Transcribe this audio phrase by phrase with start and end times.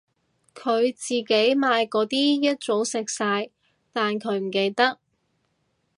[0.55, 2.15] 佢自己買嗰啲
[2.51, 3.51] 一早食晒
[3.93, 4.97] 但佢唔記得